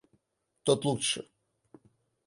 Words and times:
Тот 0.65 0.79
лучше. 0.87 1.21